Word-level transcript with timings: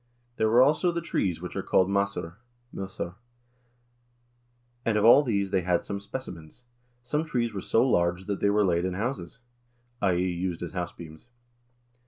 There 0.37 0.49
were 0.49 0.63
also 0.63 0.91
the 0.91 0.99
trees 0.99 1.43
which 1.43 1.55
are 1.55 1.61
called 1.61 1.87
masiir 1.87 2.37
(mQsurr), 2.73 3.13
and 4.83 4.97
of 4.97 5.05
all 5.05 5.21
these 5.21 5.51
they 5.51 5.61
had 5.61 5.85
some 5.85 5.99
specimens. 6.01 6.63
Some 7.03 7.23
trees 7.23 7.53
were 7.53 7.61
so 7.61 7.87
large 7.87 8.25
that 8.25 8.39
they 8.39 8.49
were 8.49 8.65
laid 8.65 8.83
in 8.83 8.95
houses" 8.95 9.37
(i.e. 10.01 10.17
used 10.27 10.63
as 10.63 10.71
house 10.71 10.91
beams). 10.91 11.27